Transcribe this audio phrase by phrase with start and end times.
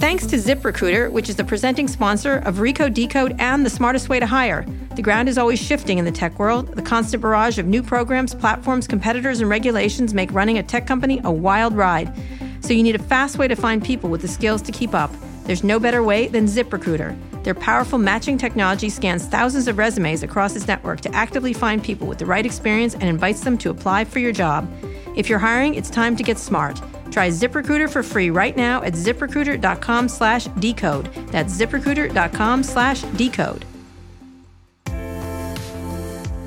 [0.00, 4.18] Thanks to ZipRecruiter, which is the presenting sponsor of Recode Decode and the smartest way
[4.18, 4.64] to hire.
[4.96, 6.68] The ground is always shifting in the tech world.
[6.68, 11.20] The constant barrage of new programs, platforms, competitors, and regulations make running a tech company
[11.22, 12.10] a wild ride.
[12.60, 15.12] So you need a fast way to find people with the skills to keep up.
[15.44, 17.14] There's no better way than ZipRecruiter.
[17.44, 22.06] Their powerful matching technology scans thousands of resumes across its network to actively find people
[22.06, 24.66] with the right experience and invites them to apply for your job.
[25.14, 26.80] If you're hiring, it's time to get smart.
[27.10, 31.06] Try ZipRecruiter for free right now at ziprecruiter.com slash decode.
[31.28, 33.64] That's ziprecruiter.com slash decode.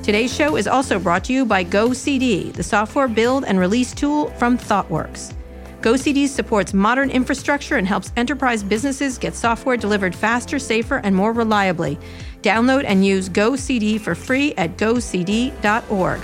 [0.04, 4.28] Today's show is also brought to you by GoCD, the software build and release tool
[4.32, 5.32] from ThoughtWorks.
[5.80, 11.32] GoCD supports modern infrastructure and helps enterprise businesses get software delivered faster, safer, and more
[11.32, 11.98] reliably.
[12.42, 16.20] Download and use GoCD for free at gocd.org.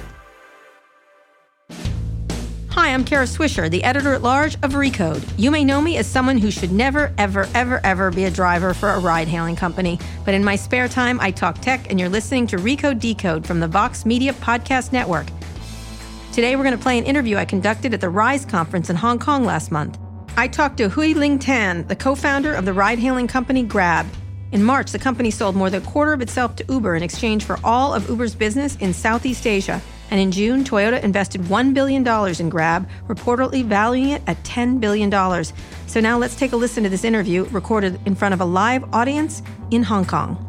[2.75, 5.29] Hi, I'm Kara Swisher, the editor at large of Recode.
[5.37, 8.75] You may know me as someone who should never, ever, ever, ever be a driver
[8.75, 9.99] for a ride hailing company.
[10.25, 13.59] But in my spare time, I talk tech, and you're listening to Recode Decode from
[13.59, 15.27] the Vox Media Podcast Network.
[16.33, 19.19] Today, we're going to play an interview I conducted at the RISE conference in Hong
[19.19, 19.99] Kong last month.
[20.37, 24.07] I talked to Hooi Ling Tan, the co founder of the ride hailing company Grab.
[24.53, 27.45] In March, the company sold more than a quarter of itself to Uber in exchange
[27.45, 29.83] for all of Uber's business in Southeast Asia.
[30.11, 32.07] And in June, Toyota invested $1 billion
[32.41, 35.11] in Grab, reportedly valuing it at $10 billion.
[35.87, 38.85] So now let's take a listen to this interview recorded in front of a live
[38.93, 40.47] audience in Hong Kong.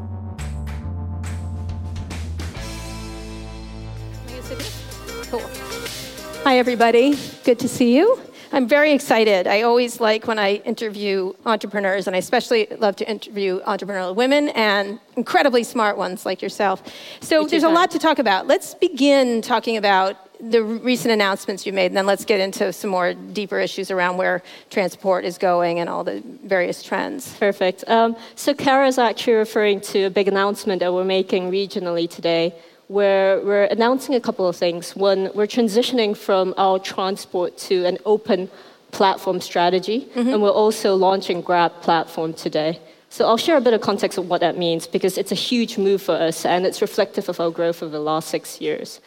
[6.44, 7.18] Hi, everybody.
[7.44, 8.20] Good to see you.
[8.54, 9.48] I'm very excited.
[9.48, 14.50] I always like when I interview entrepreneurs, and I especially love to interview entrepreneurial women
[14.50, 16.84] and incredibly smart ones like yourself.
[17.22, 18.48] So there's a lot to talk about.
[18.48, 22.90] Let's begin talking about the recent announcements you made, and then let's get into some
[22.90, 27.34] more deeper issues around where transport is going and all the various trends.
[27.38, 27.88] Perfect.
[27.88, 32.54] Um, so Kara is actually referring to a big announcement that we're making regionally today
[32.92, 34.96] where we're announcing a couple of things.
[34.98, 38.50] One, we're transitioning from our transport to an open
[38.92, 40.28] platform strategy, mm-hmm.
[40.28, 42.80] and we're also launching Grab platform today.
[43.10, 45.78] So I'll share a bit of context of what that means because it's a huge
[45.78, 49.00] move for us and it's reflective of our growth over the last six years.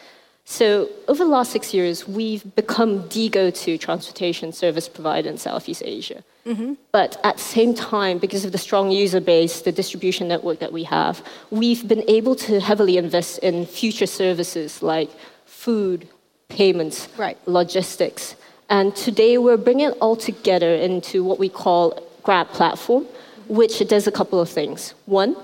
[0.47, 5.39] So, over the last six years, we've become the go to transportation service provider in
[5.39, 6.23] Southeast Asia.
[6.45, 6.75] Mm-hmm.
[6.91, 10.71] But at the same time, because of the strong user base, the distribution network that
[10.71, 15.09] we have, we've been able to heavily invest in future services like
[15.47, 16.07] food,
[16.47, 17.39] payments, right.
[17.47, 18.35] logistics.
[18.69, 23.07] And today, we're bringing it all together into what we call Grab Platform,
[23.47, 24.93] which does a couple of things.
[25.07, 25.35] One,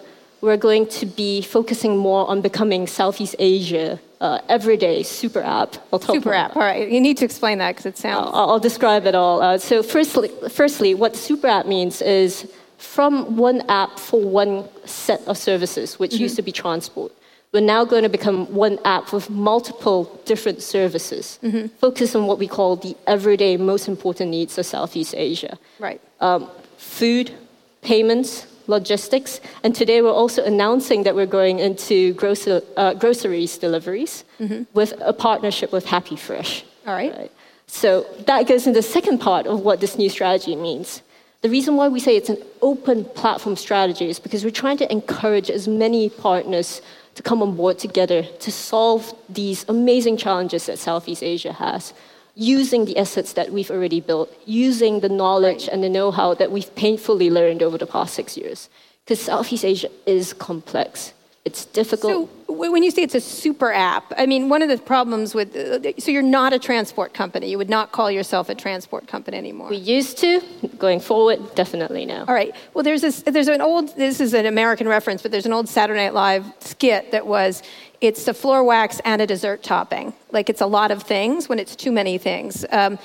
[0.42, 5.76] we're going to be focusing more on becoming Southeast Asia uh, everyday super app.
[6.00, 6.56] super app.
[6.56, 8.30] All right, you need to explain that because it sounds.
[8.34, 9.42] I'll, I'll, describe it all.
[9.42, 15.22] Uh, so, firstly, firstly, what super app means is from one app for one set
[15.28, 16.24] of services, which mm-hmm.
[16.24, 17.12] used to be transport.
[17.52, 21.68] We're now going to become one app with multiple different services, mm-hmm.
[21.80, 25.58] focus on what we call the everyday most important needs of Southeast Asia.
[25.80, 26.00] Right.
[26.22, 27.34] Um, food,
[27.82, 29.40] payments, logistics.
[29.64, 34.64] And today we're also announcing that we're going into grocer, uh, groceries deliveries mm-hmm.
[34.74, 36.64] with a partnership with Happy Fresh.
[36.88, 37.16] All right.
[37.16, 37.32] right.
[37.68, 41.04] So that goes into the second part of what this new strategy means.
[41.42, 44.92] The reason why we say it's an open platform strategy is because we're trying to
[44.92, 46.82] encourage as many partners
[47.16, 51.94] to come on board together to solve these amazing challenges that Southeast Asia has
[52.36, 56.52] using the assets that we've already built, using the knowledge and the know how that
[56.52, 58.70] we've painfully learned over the past six years.
[59.04, 61.14] Because Southeast Asia is complex.
[61.44, 62.30] It's difficult.
[62.48, 65.56] So, when you say it's a super app, I mean, one of the problems with,
[65.56, 67.50] uh, so you're not a transport company.
[67.50, 69.70] You would not call yourself a transport company anymore.
[69.70, 70.42] We used to.
[70.78, 72.26] Going forward, definitely no.
[72.28, 72.54] All right.
[72.76, 75.68] Well, there's this, there's an old, this is an American reference, but there's an old
[75.68, 77.64] Saturday Night Live skit that was,
[78.02, 80.14] it's a floor wax and a dessert topping.
[80.32, 82.66] Like it's a lot of things when it's too many things.
[82.72, 82.98] Um,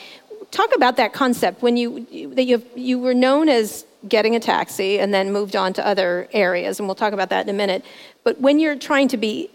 [0.50, 4.98] talk about that concept when you that you you were known as getting a taxi
[5.00, 7.84] and then moved on to other areas, and we'll talk about that in a minute.
[8.24, 9.48] But when you're trying to be,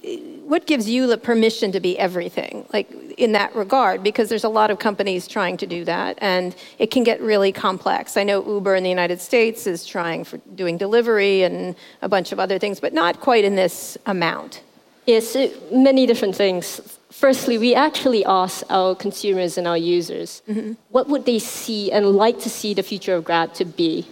[0.45, 4.03] what gives you the permission to be everything, like in that regard?
[4.03, 7.51] Because there's a lot of companies trying to do that, and it can get really
[7.51, 8.17] complex.
[8.17, 12.31] I know Uber in the United States is trying for doing delivery and a bunch
[12.31, 14.61] of other things, but not quite in this amount.
[15.05, 15.35] Yes,
[15.71, 16.97] many different things.
[17.09, 20.73] Firstly, we actually asked our consumers and our users mm-hmm.
[20.89, 24.07] what would they see and like to see the future of Grab to be.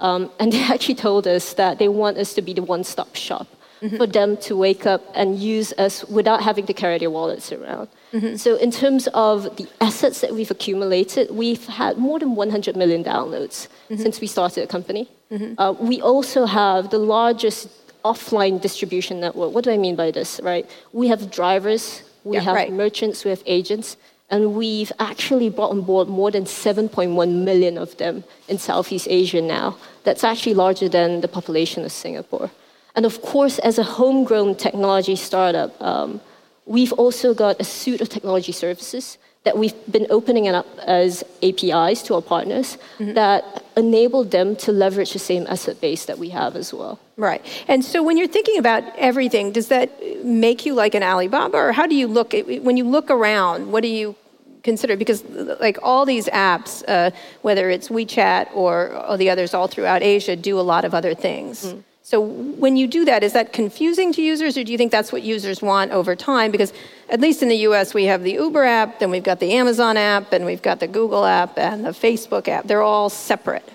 [0.00, 3.14] Um, and they actually told us that they want us to be the one stop
[3.16, 3.46] shop
[3.82, 3.96] mm-hmm.
[3.96, 7.88] for them to wake up and use us without having to carry their wallets around.
[8.12, 8.36] Mm-hmm.
[8.36, 13.02] So, in terms of the assets that we've accumulated, we've had more than 100 million
[13.02, 13.96] downloads mm-hmm.
[13.96, 15.08] since we started the company.
[15.30, 15.54] Mm-hmm.
[15.58, 19.52] Uh, we also have the largest offline distribution network.
[19.52, 20.68] What do I mean by this, right?
[20.92, 22.72] We have drivers, we yeah, have right.
[22.72, 23.96] merchants, we have agents,
[24.30, 29.42] and we've actually brought on board more than 7.1 million of them in Southeast Asia
[29.42, 29.76] now.
[30.04, 32.50] That's actually larger than the population of Singapore.
[32.94, 36.20] And of course, as a homegrown technology startup, um,
[36.66, 41.24] we've also got a suite of technology services that we've been opening it up as
[41.42, 43.14] APIs to our partners mm-hmm.
[43.14, 47.00] that enable them to leverage the same asset base that we have as well.
[47.16, 47.44] Right.
[47.66, 49.90] And so when you're thinking about everything, does that
[50.24, 53.72] make you like an Alibaba or how do you look at, when you look around,
[53.72, 54.14] what do you
[54.62, 55.24] consider because
[55.60, 57.10] like all these apps uh,
[57.42, 61.14] whether it's WeChat or, or, the others all throughout Asia do a lot of other
[61.14, 61.66] things.
[61.66, 61.82] Mm.
[62.12, 65.12] So when you do that, is that confusing to users, or do you think that's
[65.12, 66.50] what users want over time?
[66.50, 66.70] Because
[67.08, 69.96] at least in the U.S., we have the Uber app, then we've got the Amazon
[69.96, 72.66] app, and we've got the Google app and the Facebook app.
[72.66, 73.66] They're all separate.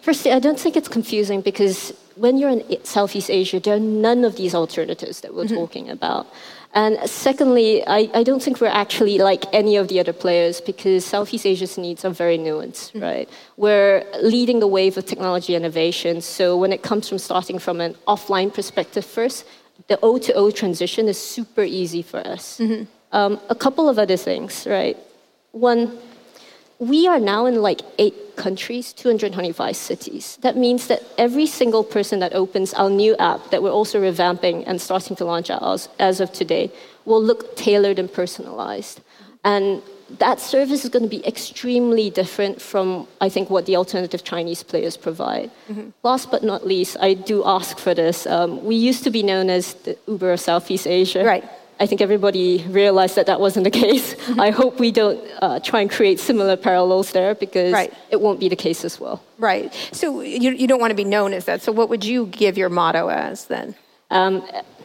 [0.00, 3.78] Firstly, I don't think it's confusing because when you're in Southeast Asia, there are
[4.08, 5.56] none of these alternatives that we're mm-hmm.
[5.56, 6.26] talking about.
[6.76, 11.06] And secondly, I, I, don't think we're actually like any of the other players because
[11.06, 13.00] Southeast Asia's needs are very nuanced, mm-hmm.
[13.00, 13.28] right?
[13.56, 16.20] We're leading the wave of technology innovation.
[16.20, 19.46] So when it comes from starting from an offline perspective first,
[19.88, 22.58] the O2O transition is super easy for us.
[22.58, 22.84] Mm-hmm.
[23.12, 24.98] Um, a couple of other things, right?
[25.52, 25.96] One,
[26.78, 30.38] we are now in like eight countries, 225 cities.
[30.42, 34.64] That means that every single person that opens our new app that we're also revamping
[34.66, 36.70] and starting to launch as, as of today
[37.04, 39.00] will look tailored and personalized.
[39.44, 39.82] And
[40.18, 44.62] that service is going to be extremely different from, I think, what the alternative Chinese
[44.62, 45.50] players provide.
[45.68, 45.90] Mm-hmm.
[46.02, 48.26] Last but not least, I do ask for this.
[48.26, 51.24] Um, we used to be known as the Uber of Southeast Asia.
[51.24, 51.44] Right.
[51.78, 54.14] I think everybody realized that that wasn't the case.
[54.14, 54.40] Mm-hmm.
[54.40, 57.92] I hope we don't uh, try and create similar parallels there because right.
[58.10, 59.22] it won't be the case as well.
[59.38, 59.72] Right.
[59.92, 61.62] So you, you don't want to be known as that.
[61.62, 63.74] So what would you give your motto as then?
[64.10, 64.42] Um,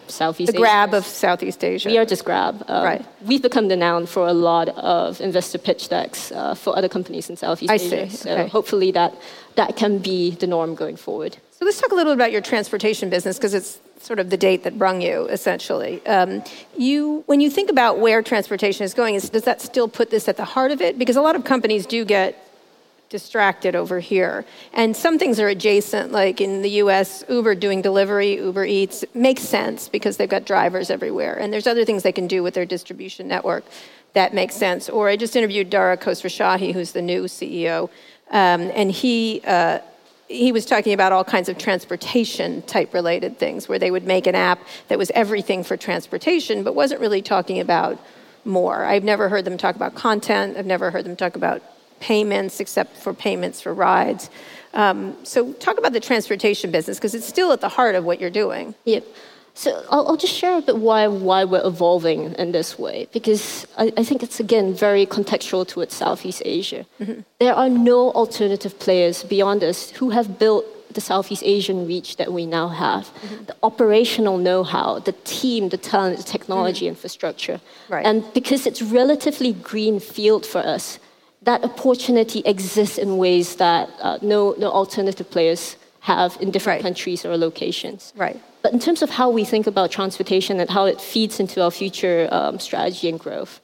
[0.07, 1.89] Southeast the grab of Southeast Asia.
[1.89, 2.63] We are just grab.
[2.67, 3.05] Um, right.
[3.25, 7.29] We've become the noun for a lot of investor pitch decks uh, for other companies
[7.29, 8.09] in Southeast I Asia.
[8.09, 8.17] See.
[8.17, 8.47] So okay.
[8.49, 9.15] hopefully that,
[9.55, 11.37] that can be the norm going forward.
[11.61, 14.35] So let's talk a little bit about your transportation business because it's sort of the
[14.35, 16.03] date that brung you, essentially.
[16.07, 16.43] Um,
[16.75, 20.27] you, when you think about where transportation is going, is, does that still put this
[20.27, 20.97] at the heart of it?
[20.97, 22.47] Because a lot of companies do get
[23.09, 24.43] distracted over here.
[24.73, 29.43] And some things are adjacent, like in the US, Uber doing delivery, Uber Eats, makes
[29.43, 31.37] sense because they've got drivers everywhere.
[31.37, 33.65] And there's other things they can do with their distribution network
[34.13, 34.89] that makes sense.
[34.89, 37.91] Or I just interviewed Dara Khosrowshahi, who's the new CEO,
[38.31, 39.77] um, and he uh,
[40.31, 44.27] he was talking about all kinds of transportation type related things where they would make
[44.27, 47.99] an app that was everything for transportation but wasn't really talking about
[48.45, 48.85] more.
[48.85, 51.61] I've never heard them talk about content, I've never heard them talk about
[51.99, 54.29] payments except for payments for rides.
[54.73, 58.21] Um, so, talk about the transportation business because it's still at the heart of what
[58.21, 58.73] you're doing.
[58.85, 59.05] Yep.
[59.53, 63.67] So I'll, I'll, just share a bit why why we're evolving in this way because
[63.77, 66.85] I, I think it's again very contextual towards Southeast Asia.
[66.99, 67.21] Mm-hmm.
[67.39, 72.33] There are no alternative players beyond us who have built the Southeast Asian reach that
[72.33, 73.45] we now have, mm-hmm.
[73.45, 76.95] the operational know-how, the team, the talent, the technology mm-hmm.
[76.95, 78.05] infrastructure, right.
[78.05, 80.99] and because it's relatively green field for us,
[81.43, 86.83] that opportunity exists in ways that uh, no no alternative players have in different right.
[86.83, 88.13] countries or locations.
[88.15, 88.39] Right.
[88.61, 91.71] But in terms of how we think about transportation and how it feeds into our
[91.71, 93.59] future um, strategy and growth,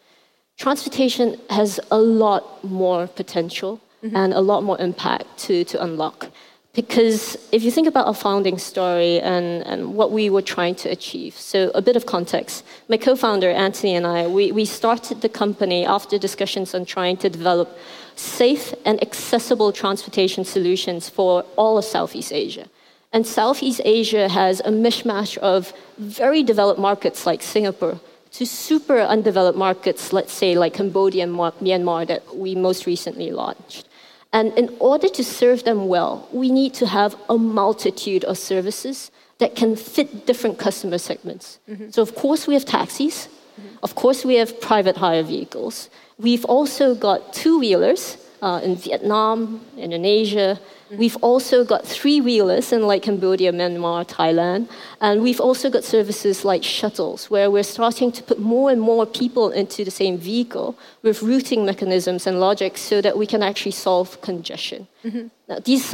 [0.58, 4.16] transportation has a lot more potential mm-hmm.
[4.16, 6.32] and a lot more impact to, to unlock.
[6.74, 10.90] Because if you think about our founding story and, and what we were trying to
[10.90, 12.64] achieve, so a bit of context.
[12.88, 17.18] My co founder, Anthony, and I, we, we started the company after discussions on trying
[17.18, 17.76] to develop
[18.16, 22.68] safe and accessible transportation solutions for all of Southeast Asia.
[23.14, 28.00] And Southeast Asia has a mishmash of very developed markets like Singapore
[28.32, 33.88] to super undeveloped markets, let's say like Cambodia and Myanmar, that we most recently launched.
[34.34, 39.10] And in order to serve them well, we need to have a multitude of services
[39.40, 41.60] that can fit different customer segments.
[41.70, 41.92] Mm-hmm.
[41.92, 43.28] So, of course, we have taxis.
[43.28, 43.78] Mm-hmm.
[43.84, 45.90] Of course, we have private hire vehicles.
[46.20, 50.60] We've also got two wheelers uh, in Vietnam, Indonesia.
[50.88, 50.98] Mm-hmm.
[50.98, 54.70] We've also got three wheelers in like Cambodia, Myanmar, Thailand.
[55.02, 59.06] And we've also got services like shuttles, where we're starting to put more and more
[59.06, 63.74] people into the same vehicle with routing mechanisms and logic so that we can actually
[63.74, 64.88] solve congestion.
[65.04, 65.28] Mm-hmm.
[65.50, 65.94] Now, these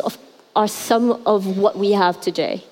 [0.56, 2.64] are some of what we have today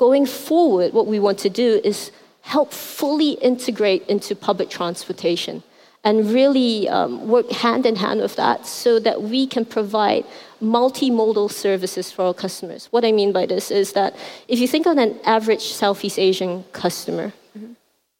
[0.00, 2.10] Going forward, what we want to do is
[2.40, 5.62] help fully integrate into public transportation
[6.04, 10.24] and really um, work hand in hand with that so that we can provide
[10.62, 12.88] multimodal services for our customers.
[12.90, 14.14] What I mean by this is that
[14.48, 17.72] if you think of an average Southeast Asian customer, mm-hmm.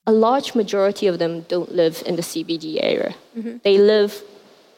[0.06, 3.14] a large majority of them don't live in the CBD area.
[3.36, 3.58] Mm-hmm.
[3.62, 4.22] They live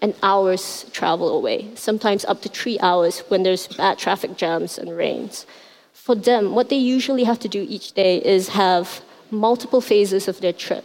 [0.00, 4.96] an hour's travel away, sometimes up to three hours when there's bad traffic jams and
[4.96, 5.46] rains.
[5.92, 10.40] For them, what they usually have to do each day is have multiple phases of
[10.40, 10.84] their trip.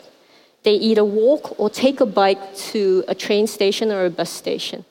[0.68, 4.84] They either walk or take a bike to a train station or a bus station.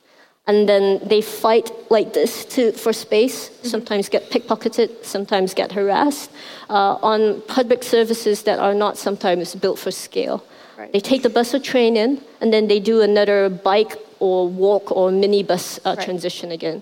[0.47, 3.67] And then they fight like this to, for space, mm-hmm.
[3.67, 6.31] sometimes get pickpocketed, sometimes get harassed
[6.67, 10.43] uh, on public services that are not sometimes built for scale.
[10.79, 10.91] Right.
[10.91, 14.91] They take the bus or train in, and then they do another bike or walk
[14.91, 16.03] or minibus uh, right.
[16.03, 16.81] transition again.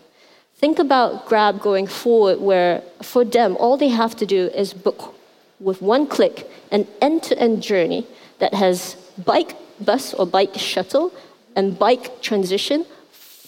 [0.55, 5.13] Think about Grab going forward, where for them, all they have to do is book
[5.59, 8.07] with one click an end to end journey
[8.39, 11.13] that has bike, bus, or bike shuttle
[11.55, 12.85] and bike transition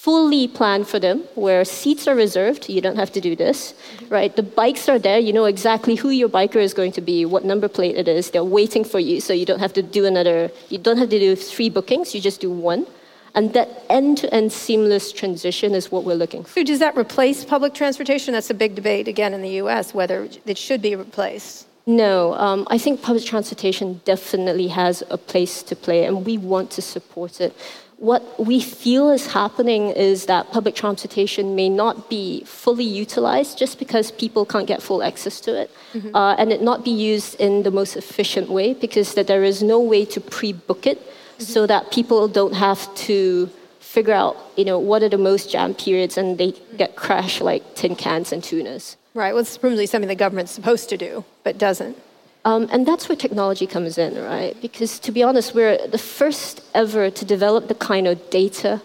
[0.08, 2.70] fully planned for them, where seats are reserved.
[2.70, 3.74] You don't have to do this,
[4.08, 4.34] right?
[4.34, 5.20] The bikes are there.
[5.20, 8.32] You know exactly who your biker is going to be, what number plate it is.
[8.32, 10.50] They're waiting for you, so you don't have to do another.
[10.70, 12.16] You don't have to do three bookings.
[12.16, 12.88] You just do one.
[13.36, 16.52] And that end to end seamless transition is what we're looking for.
[16.52, 18.34] So, does that replace public transportation?
[18.34, 21.67] That's a big debate again in the US whether it should be replaced.
[21.88, 26.70] No, um, I think public transportation definitely has a place to play, and we want
[26.72, 27.56] to support it.
[27.98, 33.80] What we feel is happening is that public transportation may not be fully utilized just
[33.80, 36.14] because people can't get full access to it, mm-hmm.
[36.14, 39.64] uh, and it not be used in the most efficient way because that there is
[39.64, 41.44] no way to pre-book it, mm-hmm.
[41.44, 45.74] so that people don't have to figure out, you know, what are the most jam
[45.74, 48.98] periods, and they get crashed like tin cans and tunas.
[49.18, 49.34] Right.
[49.34, 51.98] Well, it's presumably something the government's supposed to do, but doesn't.
[52.46, 54.56] Um, and that's where technology comes in, right?
[54.62, 58.80] Because to be honest, we're the first ever to develop the kind of data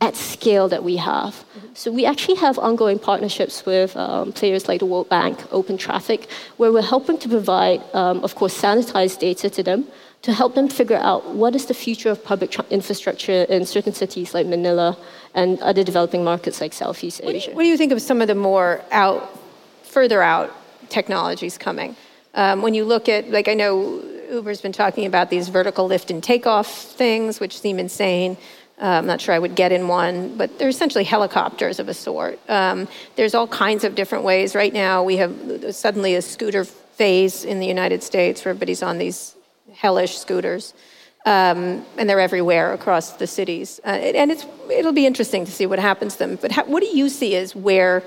[0.00, 1.34] at scale that we have.
[1.34, 1.74] Mm-hmm.
[1.74, 6.28] So we actually have ongoing partnerships with um, players like the World Bank, Open Traffic,
[6.56, 9.86] where we're helping to provide, um, of course, sanitized data to them
[10.22, 13.92] to help them figure out what is the future of public tra- infrastructure in certain
[13.92, 14.98] cities like Manila
[15.32, 17.26] and other developing markets like Southeast Asia.
[17.26, 19.39] What do, you, what do you think of some of the more out
[19.90, 20.54] further out
[20.88, 21.96] technologies coming.
[22.34, 26.10] Um, when you look at, like, I know Uber's been talking about these vertical lift
[26.10, 28.36] and takeoff things, which seem insane.
[28.80, 31.94] Uh, I'm not sure I would get in one, but they're essentially helicopters of a
[31.94, 32.38] sort.
[32.48, 34.54] Um, there's all kinds of different ways.
[34.54, 38.98] Right now, we have suddenly a scooter phase in the United States where everybody's on
[38.98, 39.34] these
[39.74, 40.72] hellish scooters.
[41.26, 43.80] Um, and they're everywhere across the cities.
[43.84, 46.38] Uh, and it's, it'll be interesting to see what happens to them.
[46.40, 48.02] But what do you see as where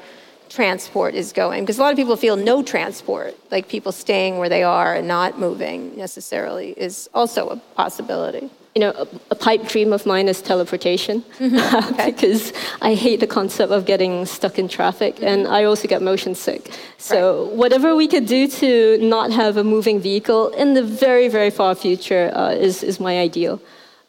[0.53, 4.49] transport is going because a lot of people feel no transport like people staying where
[4.49, 9.67] they are and not moving necessarily is also a possibility you know a, a pipe
[9.67, 11.93] dream of mine is teleportation mm-hmm.
[11.93, 12.11] okay.
[12.11, 15.25] because i hate the concept of getting stuck in traffic mm-hmm.
[15.25, 17.55] and i also get motion sick so right.
[17.55, 21.73] whatever we could do to not have a moving vehicle in the very very far
[21.73, 23.59] future uh, is, is my ideal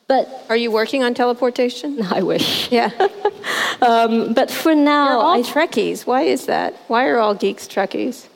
[0.07, 2.03] but are you working on teleportation?
[2.11, 2.71] I wish.
[2.71, 2.91] Yeah.
[3.83, 6.07] um, but for now, You're all I, Trekkies.
[6.07, 6.75] Why is that?
[6.89, 8.29] Why are all geeks Trekkies?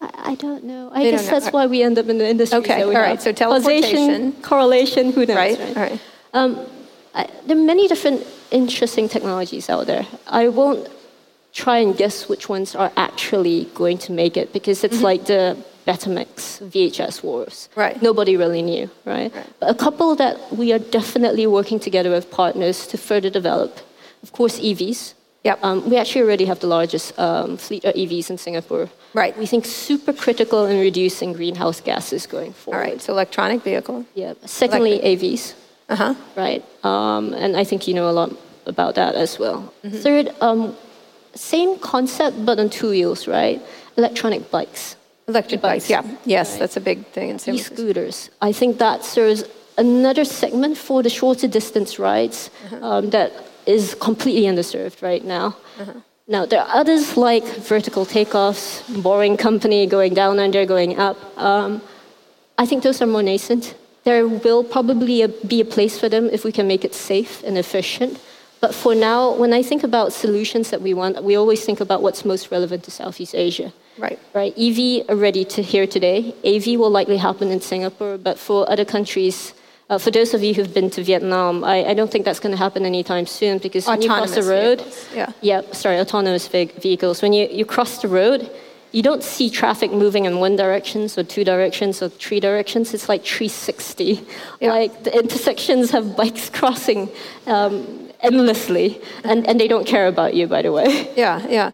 [0.00, 0.90] I, I don't know.
[0.92, 2.58] I they guess that's why we end up in the industry.
[2.58, 2.82] Okay.
[2.82, 3.20] all right.
[3.20, 5.12] So teleportation, Causation, correlation.
[5.12, 5.36] Who knows?
[5.36, 5.58] Right.
[5.58, 5.76] right?
[5.76, 6.00] All right.
[6.34, 6.66] Um,
[7.14, 10.06] I, there are many different interesting technologies out there.
[10.26, 10.88] I won't
[11.52, 15.04] try and guess which ones are actually going to make it because it's mm-hmm.
[15.04, 17.68] like the Betamax, VHS wars.
[17.74, 18.00] Right.
[18.00, 19.34] Nobody really knew, right?
[19.34, 19.46] right?
[19.58, 23.78] But a couple that we are definitely working together with partners to further develop.
[24.22, 25.14] Of course, EVs.
[25.44, 25.58] Yep.
[25.64, 28.88] Um, we actually already have the largest um, fleet of EVs in Singapore.
[29.12, 29.36] Right.
[29.36, 32.78] We think super critical in reducing greenhouse gases going forward.
[32.78, 33.02] All right.
[33.02, 34.06] So electronic vehicle.
[34.14, 34.34] Yeah.
[34.44, 35.20] Secondly, Electric.
[35.20, 35.54] AVs.
[35.88, 36.14] Uh huh.
[36.36, 36.64] Right.
[36.84, 38.30] Um, and I think you know a lot
[38.66, 39.72] about that as well.
[39.84, 39.96] Mm-hmm.
[39.98, 40.76] Third, um,
[41.34, 43.60] same concept but on two wheels, right?
[43.96, 44.96] Electronic bikes.
[45.28, 46.02] Electric bikes, yeah.
[46.24, 46.60] Yes, right.
[46.60, 48.30] that's a big thing in San E-scooters.
[48.40, 49.44] I think that serves
[49.78, 52.86] another segment for the shorter distance rides uh-huh.
[52.86, 53.32] um, that
[53.66, 55.56] is completely underserved right now.
[55.78, 55.92] Uh-huh.
[56.28, 61.18] Now, there are others like vertical takeoffs, boring company going down under, going up.
[61.36, 61.82] Um,
[62.56, 63.74] I think those are more nascent.
[64.04, 67.58] There will probably be a place for them if we can make it safe and
[67.58, 68.20] efficient.
[68.60, 72.00] But for now, when I think about solutions that we want, we always think about
[72.00, 73.72] what's most relevant to Southeast Asia.
[73.98, 74.20] Right.
[74.32, 74.54] Right.
[74.56, 76.34] EV already to here today.
[76.44, 79.52] AV will likely happen in Singapore, but for other countries,
[79.92, 82.52] uh, for those of you who've been to Vietnam, I, I don't think that's going
[82.52, 85.08] to happen anytime soon because autonomous when you cross the road, vehicles.
[85.14, 87.20] yeah, yeah, sorry, autonomous vehicles.
[87.20, 88.50] When you, you cross the road,
[88.92, 92.94] you don't see traffic moving in one direction, or two directions, or three directions.
[92.94, 94.24] It's like 360.
[94.60, 94.70] Yeah.
[94.70, 97.10] Like the intersections have bikes crossing
[97.46, 101.12] um, endlessly, and, and they don't care about you, by the way.
[101.16, 101.70] Yeah, yeah.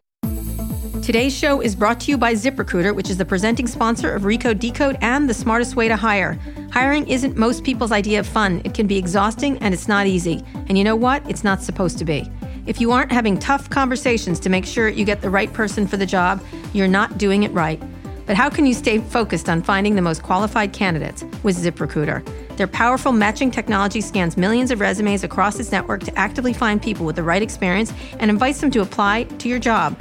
[1.08, 4.58] Today's show is brought to you by ZipRecruiter, which is the presenting sponsor of Recode
[4.58, 6.38] Decode and the smartest way to hire.
[6.70, 8.60] Hiring isn't most people's idea of fun.
[8.62, 10.44] It can be exhausting and it's not easy.
[10.68, 11.26] And you know what?
[11.26, 12.30] It's not supposed to be.
[12.66, 15.96] If you aren't having tough conversations to make sure you get the right person for
[15.96, 17.82] the job, you're not doing it right.
[18.26, 22.22] But how can you stay focused on finding the most qualified candidates with ZipRecruiter?
[22.58, 27.06] Their powerful matching technology scans millions of resumes across its network to actively find people
[27.06, 29.98] with the right experience and invites them to apply to your job.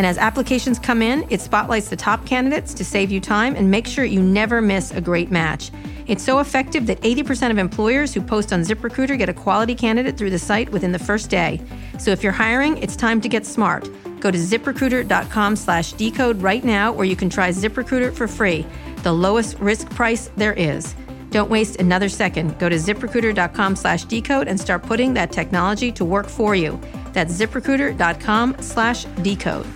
[0.00, 3.70] And as applications come in, it spotlights the top candidates to save you time and
[3.70, 5.70] make sure you never miss a great match.
[6.06, 10.16] It's so effective that 80% of employers who post on ZipRecruiter get a quality candidate
[10.16, 11.60] through the site within the first day.
[11.98, 13.90] So if you're hiring, it's time to get smart.
[14.20, 18.64] Go to ziprecruiter.com slash decode right now, or you can try ZipRecruiter for free,
[19.02, 20.94] the lowest risk price there is.
[21.28, 22.58] Don't waste another second.
[22.58, 26.80] Go to ziprecruiter.com slash decode and start putting that technology to work for you.
[27.12, 29.66] That's ziprecruiter.com slash decode.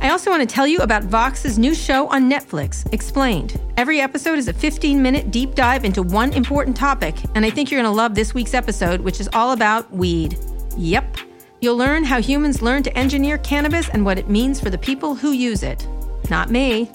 [0.00, 3.58] I also want to tell you about Vox's new show on Netflix, Explained.
[3.76, 7.70] Every episode is a 15 minute deep dive into one important topic, and I think
[7.70, 10.38] you're going to love this week's episode, which is all about weed.
[10.76, 11.16] Yep.
[11.60, 15.14] You'll learn how humans learn to engineer cannabis and what it means for the people
[15.14, 15.88] who use it.
[16.28, 16.90] Not me.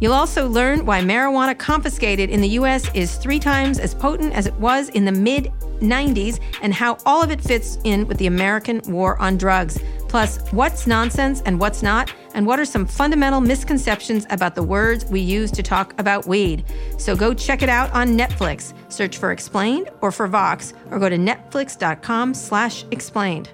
[0.00, 4.46] You'll also learn why marijuana confiscated in the US is three times as potent as
[4.46, 8.26] it was in the mid 90s and how all of it fits in with the
[8.26, 9.78] American war on drugs.
[10.10, 15.04] Plus, what's nonsense and what's not, and what are some fundamental misconceptions about the words
[15.04, 16.64] we use to talk about weed.
[16.98, 18.74] So go check it out on Netflix.
[18.92, 23.50] Search for Explained or for Vox, or go to netflix.com slash explained.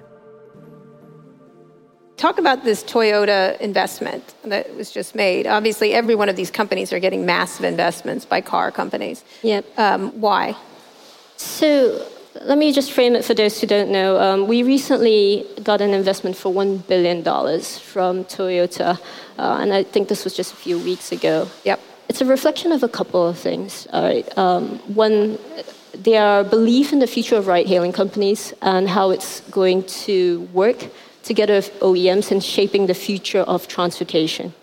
[2.15, 5.45] Talk about this Toyota investment that was just made.
[5.45, 9.23] Obviously, every one of these companies are getting massive investments by car companies.
[9.43, 9.77] Yep.
[9.77, 10.57] Um, why?
[11.35, 12.03] So
[12.41, 14.19] let me just frame it for those who don't know.
[14.19, 18.99] Um, we recently got an investment for $1 billion from Toyota,
[19.37, 21.49] uh, and I think this was just a few weeks ago.
[21.63, 21.79] Yep.
[22.09, 23.87] It's a reflection of a couple of things.
[23.91, 24.37] All right.
[24.37, 25.37] Um, one,
[25.93, 30.85] their belief in the future of ride hailing companies and how it's going to work
[31.23, 34.53] together with OEMs in shaping the future of transportation.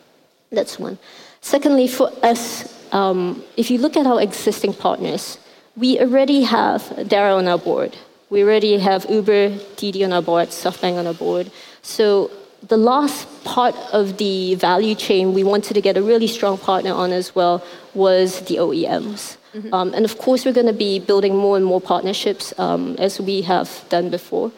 [0.51, 0.99] That's one.
[1.41, 5.39] Secondly, for us, um, if you look at our existing partners,
[5.77, 7.97] we already have Dara on our board.
[8.31, 11.51] We already have Uber, Didi on our board, SoftBank on our board.
[11.83, 12.31] So
[12.69, 16.93] the last part of the value chain we wanted to get a really strong partner
[16.93, 19.37] on as well was the OEMs.
[19.55, 19.75] Mm-hmm.
[19.75, 23.21] Um, and of course, we're going to be building more and more partnerships um, as
[23.21, 24.51] we have done before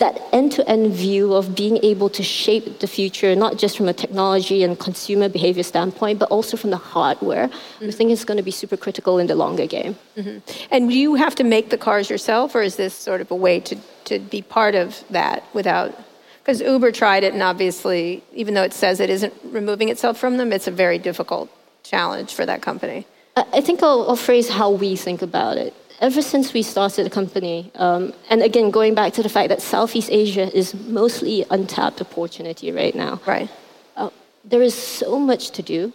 [0.00, 4.64] that end-to-end view of being able to shape the future, not just from a technology
[4.64, 7.86] and consumer behavior standpoint, but also from the hardware, mm-hmm.
[7.86, 9.96] we think is going to be super critical in the longer game.
[10.16, 10.38] Mm-hmm.
[10.70, 13.36] And do you have to make the cars yourself, or is this sort of a
[13.36, 15.94] way to, to be part of that without?
[16.42, 20.38] Because Uber tried it, and obviously, even though it says it isn't removing itself from
[20.38, 21.50] them, it's a very difficult
[21.82, 23.06] challenge for that company.
[23.36, 27.10] I think I'll, I'll phrase how we think about it ever since we started the
[27.10, 32.00] company, um, and again, going back to the fact that Southeast Asia is mostly untapped
[32.00, 33.20] opportunity right now.
[33.26, 33.50] Right.
[33.96, 34.10] Uh,
[34.44, 35.92] there is so much to do,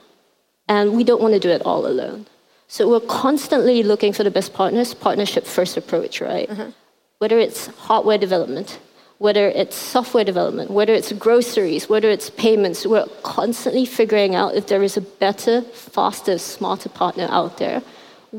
[0.68, 2.28] and we don't want to do it all alone.
[2.68, 6.50] So we're constantly looking for the best partners, partnership first approach, right?
[6.50, 6.70] Mm-hmm.
[7.20, 8.80] Whether it's hardware development,
[9.18, 14.68] whether it's software development, whether it's groceries, whether it's payments, we're constantly figuring out if
[14.68, 17.82] there is a better, faster, smarter partner out there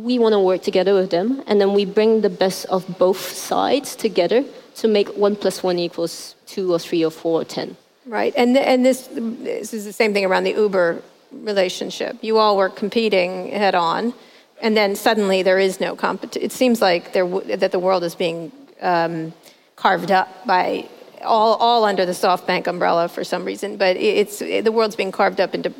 [0.05, 3.21] we want to work together with them, and then we bring the best of both
[3.21, 4.45] sides together
[4.77, 7.77] to make one plus one equals two or three or four or ten.
[8.07, 12.19] Right, and and this this is the same thing around the Uber relationship.
[12.23, 14.15] You all were competing head on,
[14.61, 16.45] and then suddenly there is no competition.
[16.45, 19.33] It seems like there that the world is being um,
[19.77, 20.89] carved up by
[21.23, 23.77] all all under the SoftBank umbrella for some reason.
[23.77, 25.73] But it's the world's being carved up into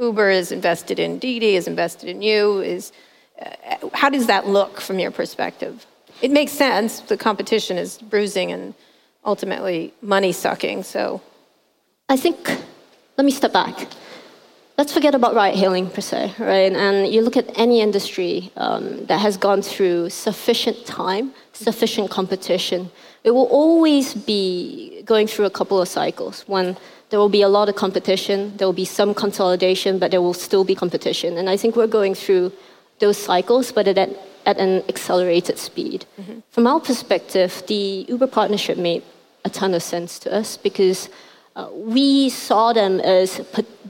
[0.00, 2.92] Uber is invested in Didi, is invested in you, is
[3.94, 5.86] how does that look from your perspective?
[6.22, 7.00] It makes sense.
[7.00, 8.74] The competition is bruising and
[9.24, 10.82] ultimately money sucking.
[10.82, 11.20] So,
[12.08, 12.48] I think
[13.16, 13.86] let me step back.
[14.78, 16.72] Let's forget about ride hailing per se, right?
[16.72, 22.88] And you look at any industry um, that has gone through sufficient time, sufficient competition.
[23.24, 26.42] It will always be going through a couple of cycles.
[26.46, 26.76] One,
[27.10, 28.56] there will be a lot of competition.
[28.56, 31.38] There will be some consolidation, but there will still be competition.
[31.38, 32.52] And I think we're going through
[33.00, 33.98] those cycles, but at,
[34.46, 36.04] at an accelerated speed.
[36.20, 36.40] Mm-hmm.
[36.50, 39.02] From our perspective, the Uber partnership made
[39.44, 41.08] a ton of sense to us because
[41.56, 43.40] uh, we saw them as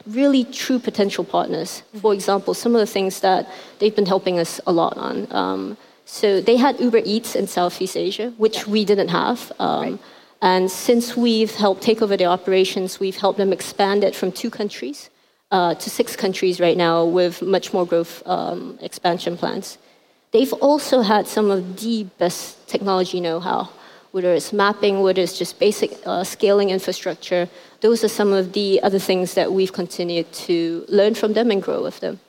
[0.07, 1.83] really true potential partners.
[2.01, 5.27] For example, some of the things that they've been helping us a lot on.
[5.31, 9.53] Um, so they had Uber Eats in Southeast Asia, which we didn't have.
[9.59, 9.99] Um, right.
[10.40, 14.51] And since we've helped take over the operations, we've helped them expand it from two
[14.51, 15.11] countries
[15.51, 19.79] uh, to six countries right now with much more growth um, expansion plans.
[20.31, 23.71] They've also had some of the best technology know how,
[24.13, 27.49] whether it's mapping, whether it's just basic uh, scaling infrastructure.
[27.81, 31.63] Those are some of the other things that we've continued to learn from them and
[31.63, 32.21] grow with them.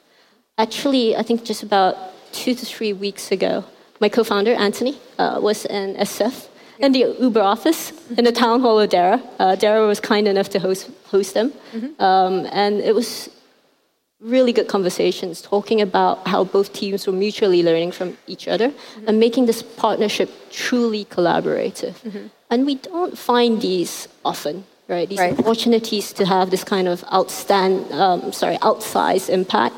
[0.58, 1.95] Actually, I think just about
[2.32, 3.65] two to three weeks ago,
[3.99, 6.47] my co founder, Anthony, uh, was in SF
[6.79, 9.21] in the Uber office in the town hall of Dara.
[9.38, 11.51] Uh, Dara was kind enough to host, host them.
[11.73, 12.01] Mm-hmm.
[12.01, 13.29] Um, and it was
[14.19, 19.07] really good conversations talking about how both teams were mutually learning from each other mm-hmm.
[19.07, 21.95] and making this partnership truly collaborative.
[22.03, 22.27] Mm-hmm.
[22.49, 25.07] And we don't find these often, right?
[25.07, 25.39] These right.
[25.39, 29.75] opportunities to have this kind of outstand, um, sorry, outsized impact.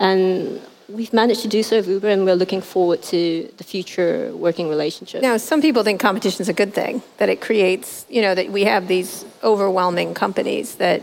[0.00, 4.34] And we've managed to do so with Uber, and we're looking forward to the future
[4.34, 5.22] working relationship.
[5.22, 8.50] Now, some people think competition is a good thing, that it creates, you know, that
[8.50, 11.02] we have these overwhelming companies that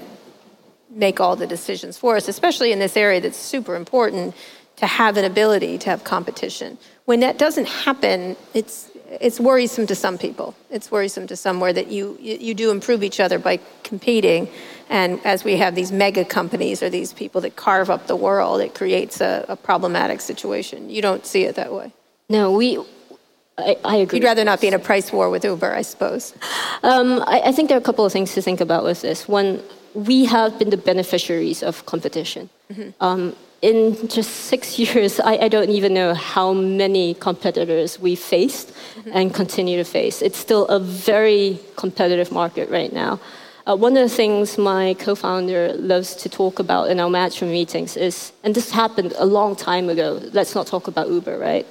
[0.90, 4.36] make all the decisions for us, especially in this area that's super important
[4.76, 6.78] to have an ability to have competition.
[7.06, 8.90] When that doesn't happen, it's
[9.22, 10.56] it's worrisome to some people.
[10.70, 14.48] It's worrisome to some where that you you do improve each other by competing
[14.90, 18.62] and as we have these mega companies or these people that carve up the world,
[18.62, 20.90] it creates a, a problematic situation.
[20.90, 21.92] You don't see it that way.
[22.30, 22.78] No, we.
[23.58, 24.20] I, I agree.
[24.20, 26.34] You'd rather not be in a price war with Uber, I suppose.
[26.82, 29.28] Um, I, I think there are a couple of things to think about with this.
[29.28, 29.62] One,
[29.94, 32.50] we have been the beneficiaries of competition.
[32.72, 32.90] Mm-hmm.
[33.00, 38.68] Um, in just six years, I, I, don't even know how many competitors we faced
[38.70, 39.12] mm-hmm.
[39.14, 40.22] and continue to face.
[40.22, 43.20] It's still a very competitive market right now.
[43.66, 47.96] Uh, one of the things my co-founder loves to talk about in our management meetings
[47.96, 50.20] is, and this happened a long time ago.
[50.34, 51.66] Let's not talk about Uber, right?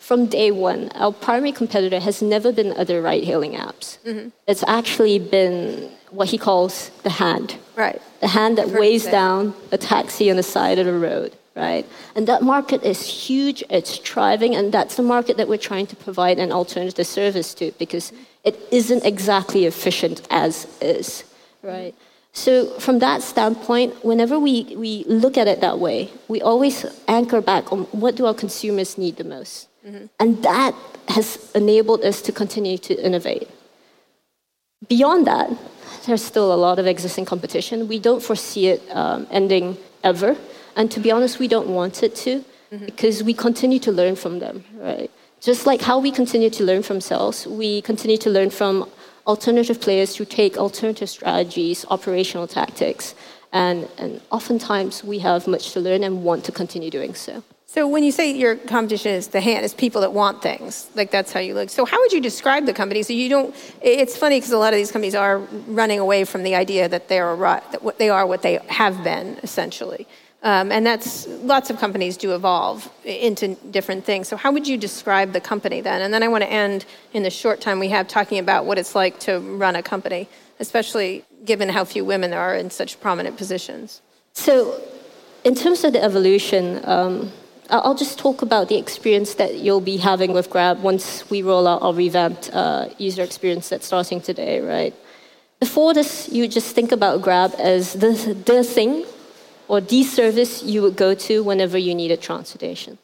[0.00, 3.98] From day one, our primary competitor has never been other ride-hailing apps.
[4.04, 4.30] Mm-hmm.
[4.48, 7.56] It's actually been what he calls the hand.
[7.76, 8.00] Right.
[8.20, 11.86] The hand that weighs down a taxi on the side of the road right?
[12.14, 15.96] And that market is huge, it's thriving, and that's the market that we're trying to
[15.96, 18.12] provide an alternative service to because
[18.44, 21.24] it isn't exactly efficient as is.
[21.62, 21.94] Right.
[22.32, 27.40] So from that standpoint, whenever we, we look at it that way, we always anchor
[27.40, 29.68] back on what do our consumers need the most.
[29.86, 30.06] Mm-hmm.
[30.20, 30.74] And that
[31.08, 33.48] has enabled us to continue to innovate.
[34.86, 35.50] Beyond that,
[36.06, 37.88] there's still a lot of existing competition.
[37.88, 40.36] We don't foresee it um, ending ever.
[40.76, 42.84] And to be honest, we don't want it to mm-hmm.
[42.84, 45.10] because we continue to learn from them, right?
[45.40, 48.88] Just like how we continue to learn from sales, we continue to learn from
[49.26, 53.14] alternative players who take alternative strategies, operational tactics,
[53.52, 57.42] and, and oftentimes we have much to learn and want to continue doing so.
[57.76, 60.88] So when you say your competition is the hand, it's people that want things.
[60.94, 61.68] Like that's how you look.
[61.68, 63.02] So how would you describe the company?
[63.02, 63.54] So you don't.
[63.82, 67.08] It's funny because a lot of these companies are running away from the idea that
[67.08, 70.08] they are that they are what they have been essentially.
[70.42, 74.26] Um, and that's lots of companies do evolve into different things.
[74.26, 76.00] So, how would you describe the company then?
[76.00, 78.78] And then I want to end in the short time we have talking about what
[78.78, 82.98] it's like to run a company, especially given how few women there are in such
[83.02, 84.00] prominent positions.
[84.32, 84.80] So,
[85.44, 87.32] in terms of the evolution, um,
[87.68, 91.66] I'll just talk about the experience that you'll be having with Grab once we roll
[91.66, 94.94] out our revamped uh, user experience that's starting today, right?
[95.58, 98.10] Before this, you just think about Grab as the,
[98.46, 99.04] the thing
[99.68, 102.98] or the service you would go to whenever you needed transportation.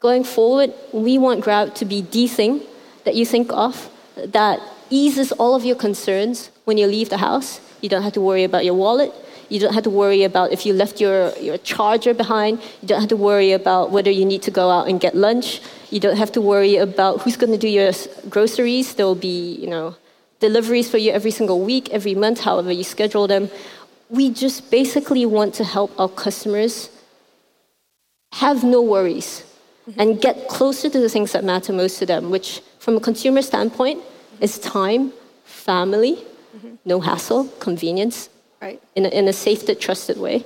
[0.00, 2.62] Going forward, we want Grab to be the thing
[3.04, 7.60] that you think of that eases all of your concerns when you leave the house.
[7.80, 9.12] You don't have to worry about your wallet.
[9.50, 12.60] You don't have to worry about if you left your, your charger behind.
[12.80, 15.60] You don't have to worry about whether you need to go out and get lunch.
[15.90, 17.92] You don't have to worry about who's going to do your
[18.28, 18.94] groceries.
[18.94, 19.96] There will be, you know,
[20.38, 23.50] deliveries for you every single week, every month, however you schedule them
[24.10, 26.90] we just basically want to help our customers
[28.32, 29.44] have no worries
[29.88, 30.00] mm-hmm.
[30.00, 33.40] and get closer to the things that matter most to them, which, from a consumer
[33.40, 34.02] standpoint,
[34.40, 35.12] is time,
[35.44, 36.16] family,
[36.56, 36.74] mm-hmm.
[36.84, 38.28] no hassle, convenience,
[38.60, 38.82] right.
[38.94, 40.44] in, a, in a safe, trusted way.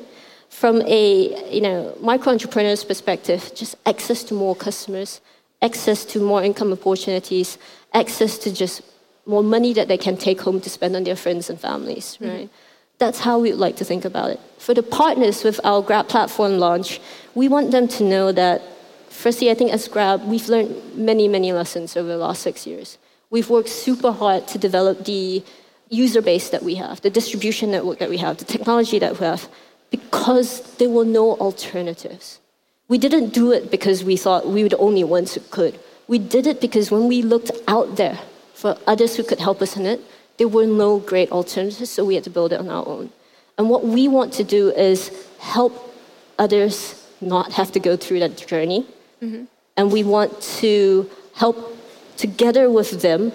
[0.48, 5.20] From a you know micro entrepreneur's perspective, just access to more customers,
[5.62, 7.59] access to more income opportunities,
[7.92, 8.83] access to just
[9.27, 12.31] more money that they can take home to spend on their friends and families, mm-hmm.
[12.31, 12.50] right?
[12.98, 14.40] That's how we would like to think about it.
[14.59, 17.00] For the partners with our Grab platform launch,
[17.35, 18.62] we want them to know that,
[19.09, 22.98] firstly, I think as Grab, we've learned many, many lessons over the last six years.
[23.31, 25.42] We've worked super hard to develop the
[25.88, 29.27] user base that we have, the distribution network that we have, the technology that we
[29.27, 29.49] have,
[29.90, 32.40] because there were no alternatives.
[32.88, 35.79] We didn't do it because we thought we were the only ones who could.
[36.09, 38.18] We did it because when we looked out there
[38.55, 40.01] for others who could help us in it,
[40.37, 43.11] there were no great alternatives, so we had to build it on our own.
[43.57, 45.94] And what we want to do is help
[46.38, 48.87] others not have to go through that journey.
[49.23, 49.44] Mm-hmm.
[49.77, 51.77] And we want to help
[52.16, 53.33] together with them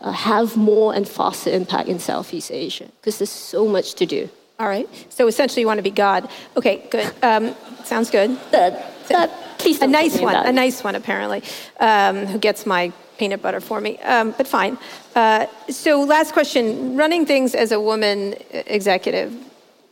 [0.00, 4.28] uh, have more and faster impact in Southeast Asia because there's so much to do.
[4.58, 4.88] All right.
[5.08, 6.28] So essentially, you want to be God.
[6.56, 7.12] Okay, good.
[7.22, 8.36] Um, sounds good.
[8.50, 10.34] That, that, please a nice one.
[10.34, 11.44] A nice one, apparently.
[11.78, 13.98] Um, who gets my peanut butter for me?
[14.00, 14.76] Um, but fine.
[15.14, 19.32] Uh, so, last question: Running things as a woman executive.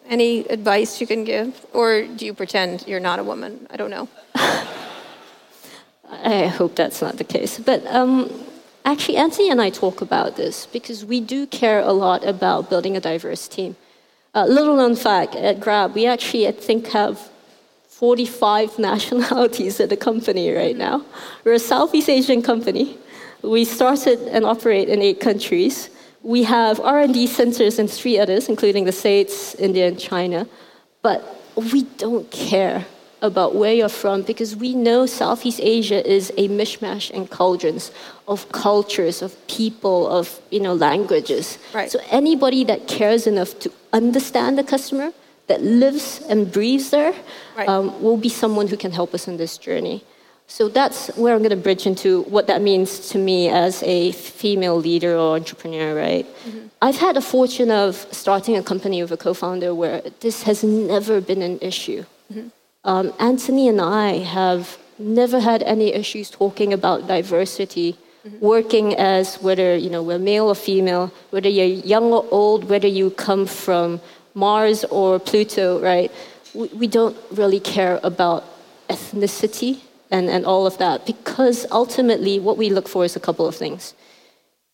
[0.09, 3.67] Any advice you can give, or do you pretend you're not a woman?
[3.71, 4.09] I don't know.
[6.09, 7.59] I hope that's not the case.
[7.59, 8.31] But um,
[8.87, 12.97] actually, Anthony and I talk about this because we do care a lot about building
[12.97, 13.77] a diverse team.
[14.35, 17.31] Uh, little known fact at Grab, we actually, I think, have
[17.89, 21.05] 45 nationalities at the company right now.
[21.45, 22.97] We're a Southeast Asian company.
[23.43, 25.91] We started and operate in eight countries.
[26.23, 30.47] We have R&D centers in three others, including the States, India, and China.
[31.03, 31.41] But
[31.73, 32.85] we don't care
[33.27, 37.91] about where you're from because we know Southeast Asia is a mishmash and cauldrons
[38.27, 41.59] of cultures, of people, of you know languages.
[41.75, 41.91] Right.
[41.91, 45.13] So anybody that cares enough to understand the customer,
[45.47, 47.15] that lives and breathes there,
[47.57, 47.69] right.
[47.69, 50.03] um, will be someone who can help us in this journey.
[50.49, 54.13] So that's where I'm going to bridge into what that means to me as a
[54.13, 56.25] female leader or entrepreneur, right?
[56.25, 56.67] Mm-hmm.
[56.81, 60.63] I've had the fortune of starting a company with a co founder where this has
[60.63, 62.05] never been an issue.
[62.33, 62.49] Mm-hmm.
[62.87, 68.39] Um, Anthony and I have never had any issues talking about diversity, mm-hmm.
[68.39, 72.87] working as whether you know we're male or female, whether you're young or old, whether
[72.87, 74.01] you come from
[74.35, 76.13] Mars or Pluto, right?
[76.55, 78.45] We, we don't really care about
[78.89, 79.81] ethnicity
[80.13, 83.57] and, and all of that because ultimately what we look for is a couple of
[83.57, 83.95] things.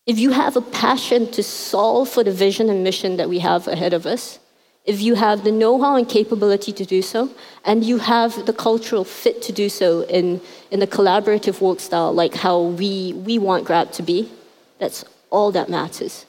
[0.05, 3.67] If you have a passion to solve for the vision and mission that we have
[3.67, 4.37] ahead of us,
[4.85, 7.29] if you have the know how and capability to do so,
[7.63, 10.41] and you have the cultural fit to do so in,
[10.71, 14.29] in a collaborative work style like how we, we want Grab to be,
[14.79, 16.25] that's all that matters.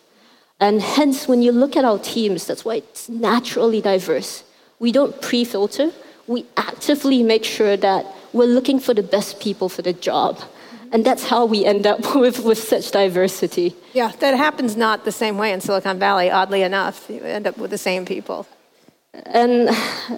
[0.60, 4.44] And hence, when you look at our teams, that's why it's naturally diverse.
[4.78, 5.90] We don't pre filter,
[6.26, 10.40] we actively make sure that we're looking for the best people for the job.
[10.94, 13.74] And that's how we end up with, with such diversity.
[13.92, 17.10] Yeah, that happens not the same way in Silicon Valley, oddly enough.
[17.10, 18.46] You end up with the same people.
[19.12, 19.68] And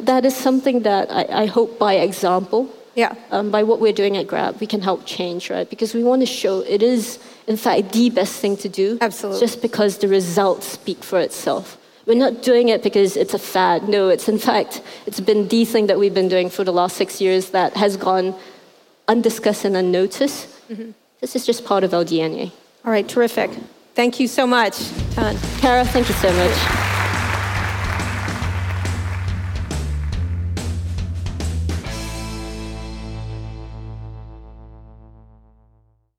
[0.07, 3.15] that is something that I, I hope by example, yeah.
[3.31, 5.69] Um, by what we're doing at Grab, we can help change, right?
[5.69, 8.97] Because we want to show it is, in fact, the best thing to do.
[9.03, 9.41] Absolutely.
[9.41, 11.77] Just because the results speak for itself.
[12.07, 13.87] We're not doing it because it's a fad.
[13.87, 16.97] No, it's in fact, it's been the thing that we've been doing for the last
[16.97, 18.35] six years that has gone
[19.09, 20.56] undiscussed and unnoticed.
[20.71, 20.91] Mm-hmm.
[21.21, 22.53] This is just part of our DNA.
[22.85, 23.51] All right, terrific.
[23.95, 24.79] Thank you so much,
[25.13, 25.37] Tan.
[25.59, 26.96] Kara, thank you so much.